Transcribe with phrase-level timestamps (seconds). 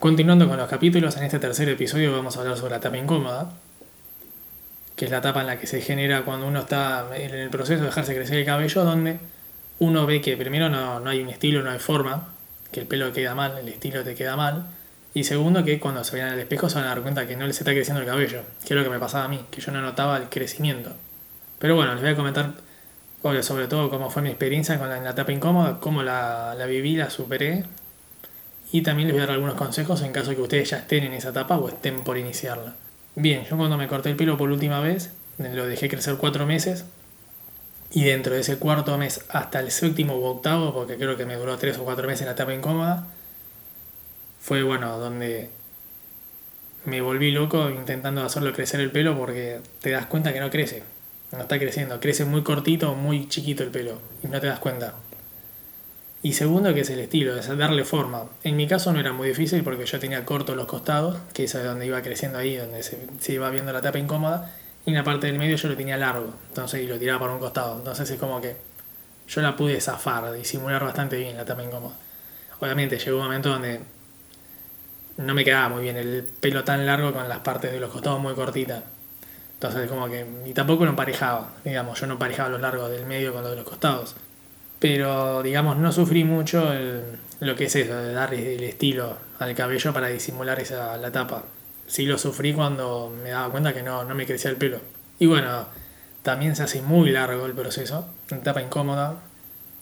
[0.00, 3.52] Continuando con los capítulos, en este tercer episodio vamos a hablar sobre la tapa incómoda,
[4.96, 7.80] que es la tapa en la que se genera cuando uno está en el proceso
[7.80, 9.18] de dejarse crecer el cabello, donde
[9.78, 12.28] uno ve que primero no, no hay un estilo, no hay forma,
[12.72, 14.68] que el pelo queda mal, el estilo te queda mal,
[15.12, 17.46] y segundo que cuando se vean al espejo se van a dar cuenta que no
[17.46, 19.70] les está creciendo el cabello, que es lo que me pasaba a mí, que yo
[19.70, 20.92] no notaba el crecimiento.
[21.58, 22.54] Pero bueno, les voy a comentar
[23.42, 27.10] sobre todo cómo fue mi experiencia con la, tapa incómoda, cómo la, la viví, la
[27.10, 27.66] superé,
[28.72, 31.04] y también les voy a dar algunos consejos en caso de que ustedes ya estén
[31.04, 32.74] en esa etapa o estén por iniciarla.
[33.16, 36.84] Bien, yo cuando me corté el pelo por última vez, lo dejé crecer cuatro meses,
[37.92, 41.34] y dentro de ese cuarto mes hasta el séptimo u octavo, porque creo que me
[41.34, 43.06] duró tres o cuatro meses en la etapa incómoda,
[44.40, 45.50] fue bueno, donde
[46.84, 50.82] me volví loco intentando hacerlo crecer el pelo porque te das cuenta que no crece,
[51.32, 54.94] no está creciendo, crece muy cortito muy chiquito el pelo y no te das cuenta.
[56.22, 58.24] Y segundo, que es el estilo, es darle forma.
[58.44, 61.52] En mi caso no era muy difícil porque yo tenía cortos los costados, que es
[61.52, 64.54] donde iba creciendo ahí, donde se, se iba viendo la tapa incómoda,
[64.84, 67.38] y en la parte del medio yo lo tenía largo, entonces lo tiraba por un
[67.38, 67.78] costado.
[67.78, 68.56] Entonces es como que
[69.28, 71.94] yo la pude zafar, disimular bastante bien la tapa incómoda.
[72.60, 73.80] Obviamente llegó un momento donde
[75.16, 78.20] no me quedaba muy bien el pelo tan largo con las partes de los costados
[78.20, 78.82] muy cortitas.
[79.54, 83.32] Entonces como que y tampoco lo emparejaba, digamos, yo no emparejaba los largos del medio
[83.32, 84.16] con los de los costados.
[84.80, 86.72] Pero digamos, no sufrí mucho
[87.38, 91.44] lo que es eso, de darle el estilo al cabello para disimular esa, la tapa
[91.90, 94.80] sí lo sufrí cuando me daba cuenta que no, no me crecía el pelo.
[95.18, 95.66] Y bueno,
[96.22, 99.20] también se hace muy largo el proceso, una etapa incómoda,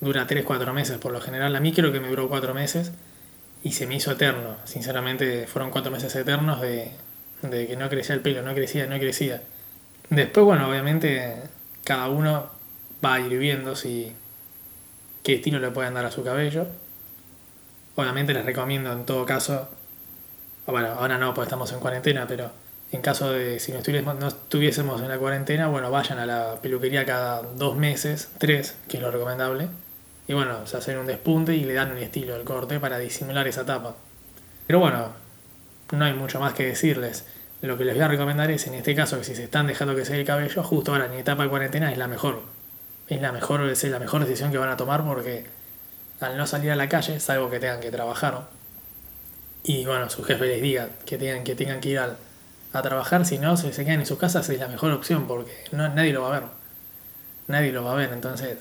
[0.00, 1.54] dura 3-4 meses por lo general.
[1.54, 2.92] A mí creo que me duró 4 meses
[3.62, 4.56] y se me hizo eterno.
[4.64, 6.92] Sinceramente fueron 4 meses eternos de,
[7.42, 9.42] de que no crecía el pelo, no crecía, no crecía.
[10.08, 11.42] Después, bueno, obviamente
[11.84, 12.50] cada uno
[13.04, 14.14] va a ir viendo si
[15.28, 16.66] qué estilo le pueden dar a su cabello.
[17.96, 19.68] Obviamente les recomiendo en todo caso
[20.72, 22.50] bueno, ahora no, porque estamos en cuarentena, pero
[22.92, 27.42] en caso de si no estuviésemos, en la cuarentena, bueno, vayan a la peluquería cada
[27.42, 29.68] dos meses, tres, que es lo recomendable.
[30.26, 33.46] Y bueno, se hacen un despunte y le dan un estilo al corte para disimular
[33.48, 33.96] esa tapa.
[34.66, 35.08] Pero bueno,
[35.92, 37.26] no hay mucho más que decirles.
[37.60, 39.94] Lo que les voy a recomendar es, en este caso, que si se están dejando
[39.94, 42.57] que se el cabello, justo ahora en etapa de cuarentena es la mejor.
[43.08, 45.46] Es la mejor, es la mejor decisión que van a tomar porque
[46.20, 48.48] al no salir a la calle, salvo que tengan que trabajar,
[49.62, 52.16] y bueno, su jefe les diga que tengan que, tengan que ir a,
[52.82, 55.88] trabajar, si no, si se quedan en sus casas es la mejor opción porque no,
[55.88, 56.48] nadie lo va a ver.
[57.48, 58.58] Nadie lo va a ver, entonces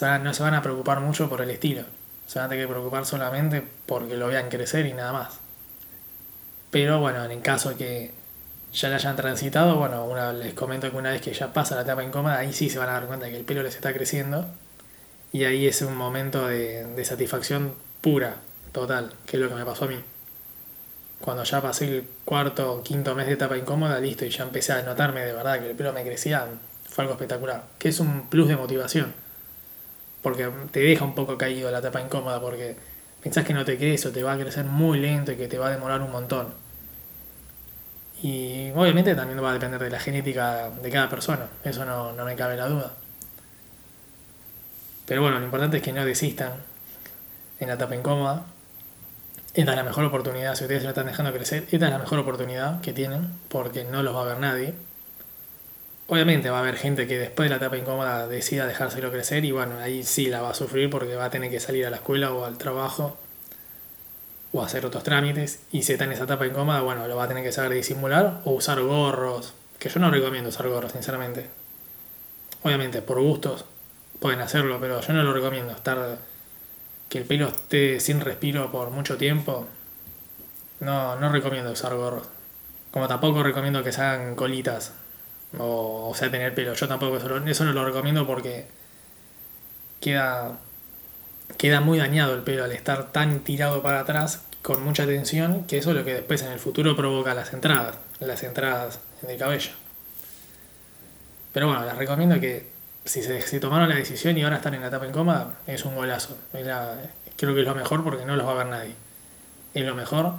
[0.00, 1.82] no se van a preocupar mucho por el estilo.
[2.26, 5.34] Se van a tener que preocupar solamente porque lo vean crecer y nada más.
[6.70, 8.12] Pero bueno, en el caso que
[8.74, 11.82] ya la hayan transitado, bueno, una, les comento que una vez que ya pasa la
[11.82, 14.46] etapa incómoda, ahí sí se van a dar cuenta que el pelo les está creciendo.
[15.32, 18.36] Y ahí es un momento de, de satisfacción pura,
[18.72, 20.00] total, que es lo que me pasó a mí.
[21.20, 24.72] Cuando ya pasé el cuarto o quinto mes de etapa incómoda, listo, y ya empecé
[24.72, 26.46] a notarme de verdad que el pelo me crecía,
[26.88, 27.64] fue algo espectacular.
[27.78, 29.14] Que es un plus de motivación.
[30.22, 32.76] Porque te deja un poco caído la etapa incómoda, porque
[33.22, 35.58] pensás que no te crece o te va a crecer muy lento y que te
[35.58, 36.63] va a demorar un montón.
[38.24, 42.24] Y obviamente también va a depender de la genética de cada persona, eso no, no
[42.24, 42.94] me cabe la duda.
[45.04, 46.52] Pero bueno, lo importante es que no desistan
[47.60, 48.46] en la etapa incómoda,
[49.52, 51.98] esta es la mejor oportunidad, si ustedes se lo están dejando crecer, esta es la
[51.98, 54.72] mejor oportunidad que tienen, porque no los va a ver nadie.
[56.06, 59.52] Obviamente va a haber gente que después de la etapa incómoda decida dejárselo crecer y
[59.52, 61.96] bueno, ahí sí la va a sufrir porque va a tener que salir a la
[61.96, 63.18] escuela o al trabajo
[64.54, 67.28] o hacer otros trámites y si está en esa etapa incómoda, bueno, lo va a
[67.28, 71.48] tener que saber disimular o usar gorros, que yo no recomiendo usar gorros, sinceramente.
[72.62, 73.64] Obviamente, por gustos
[74.20, 76.18] pueden hacerlo, pero yo no lo recomiendo, estar
[77.08, 79.66] que el pelo esté sin respiro por mucho tiempo,
[80.78, 82.28] no, no recomiendo usar gorros.
[82.92, 84.92] Como tampoco recomiendo que se hagan colitas
[85.58, 86.74] o, sea tener pelo.
[86.74, 88.66] Yo tampoco eso no lo recomiendo porque
[90.00, 90.58] queda,
[91.56, 95.78] queda muy dañado el pelo al estar tan tirado para atrás con mucha tensión que
[95.78, 99.72] eso es lo que después en el futuro provoca las entradas, las entradas de cabello.
[101.52, 102.66] Pero bueno, les recomiendo que
[103.04, 106.36] si se tomaron la decisión y ahora están en la etapa incómoda, es un golazo.
[106.50, 108.94] creo que es lo mejor porque no los va a ver nadie.
[109.74, 110.34] Es lo mejor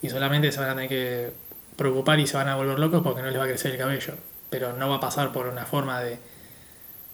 [0.00, 1.32] y solamente se van a tener que
[1.76, 4.14] preocupar y se van a volver locos porque no les va a crecer el cabello.
[4.48, 6.18] Pero no va a pasar por una forma de,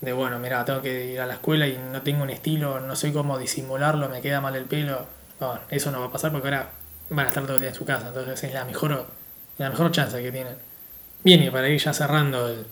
[0.03, 2.95] de bueno, mira, tengo que ir a la escuela y no tengo un estilo, no
[2.95, 5.07] sé cómo disimularlo, me queda mal el pelo.
[5.41, 6.69] No, eso no va a pasar porque ahora
[7.09, 8.09] van a estar todo el día en su casa.
[8.09, 9.07] Entonces es la mejor,
[9.57, 10.57] la mejor chance que tienen.
[11.25, 12.67] Bien, y para ir ya cerrando el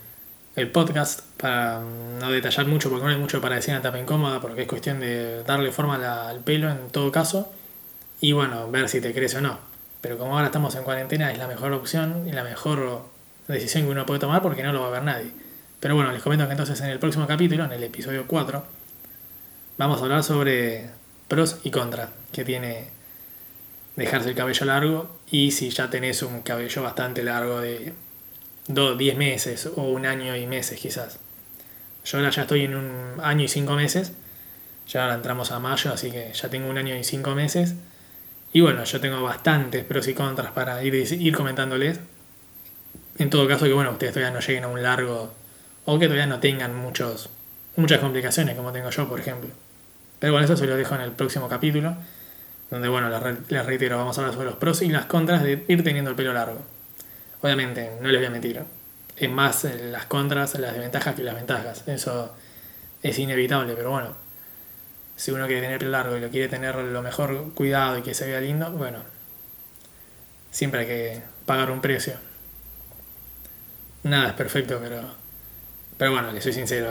[0.56, 3.98] el podcast para no detallar mucho porque no hay mucho para decir en la etapa
[3.98, 7.52] incómoda porque es cuestión de darle forma al pelo en todo caso
[8.20, 9.58] y bueno, ver si te crece o no.
[10.00, 13.02] Pero como ahora estamos en cuarentena, es la mejor opción y la mejor
[13.48, 15.30] decisión que uno puede tomar porque no lo va a ver nadie.
[15.80, 18.64] Pero bueno, les comento que entonces en el próximo capítulo, en el episodio 4,
[19.78, 20.90] vamos a hablar sobre
[21.26, 22.88] pros y contras que tiene
[23.96, 27.94] dejarse el cabello largo y si ya tenés un cabello bastante largo de
[28.68, 31.18] 10 meses o un año y meses quizás.
[32.04, 34.12] Yo ahora ya estoy en un año y 5 meses,
[34.86, 37.74] ya ahora entramos a mayo, así que ya tengo un año y 5 meses.
[38.52, 42.00] Y bueno, yo tengo bastantes pros y contras para ir, ir comentándoles.
[43.16, 45.39] En todo caso que bueno, ustedes todavía no lleguen a un largo
[45.84, 47.30] o que todavía no tengan muchos,
[47.76, 49.50] muchas complicaciones como tengo yo, por ejemplo.
[50.18, 51.96] Pero bueno, eso se lo dejo en el próximo capítulo,
[52.70, 53.08] donde bueno,
[53.48, 56.16] les reitero, vamos a hablar sobre los pros y las contras de ir teniendo el
[56.16, 56.60] pelo largo.
[57.42, 58.62] Obviamente, no les voy a mentir,
[59.16, 61.88] es más las contras, las desventajas que las ventajas.
[61.88, 62.34] Eso
[63.02, 64.14] es inevitable, pero bueno,
[65.16, 68.14] si uno quiere tener pelo largo y lo quiere tener lo mejor cuidado y que
[68.14, 68.98] se vea lindo, bueno,
[70.50, 72.14] siempre hay que pagar un precio.
[74.02, 75.02] Nada es perfecto, pero,
[76.00, 76.88] pero bueno, les soy sincero,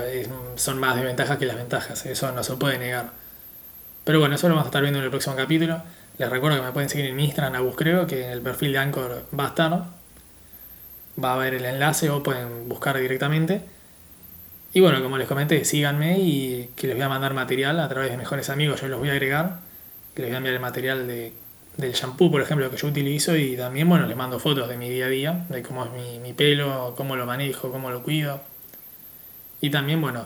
[0.55, 3.09] son más desventajas que las ventajas, eso no se puede negar.
[4.03, 5.81] Pero bueno, eso lo vamos a estar viendo en el próximo capítulo.
[6.19, 9.25] Les recuerdo que me pueden seguir en Instagram, creo que en el perfil de Anchor
[9.37, 13.63] va a estar va a haber el enlace o pueden buscar directamente.
[14.75, 18.11] Y bueno, como les comenté, síganme y que les voy a mandar material a través
[18.11, 19.61] de mejores amigos, yo los voy a agregar,
[20.13, 21.33] que les voy a enviar el material de,
[21.77, 24.87] del shampoo, por ejemplo, que yo utilizo y también, bueno, les mando fotos de mi
[24.87, 28.58] día a día, de cómo es mi pelo, cómo lo manejo, cómo lo cuido.
[29.61, 30.25] Y también, bueno,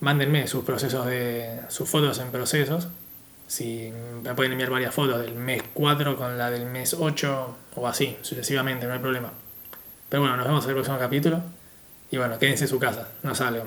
[0.00, 2.88] mándenme sus procesos de, sus fotos en procesos.
[3.46, 3.92] Si
[4.22, 8.16] me pueden enviar varias fotos del mes 4 con la del mes 8 o así,
[8.22, 9.32] sucesivamente, no hay problema.
[10.08, 11.42] Pero bueno, nos vemos en el próximo capítulo.
[12.10, 13.66] Y bueno, quédense en su casa, no salgan.